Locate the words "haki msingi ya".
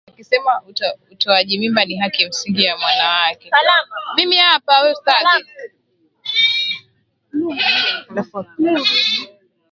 1.97-2.77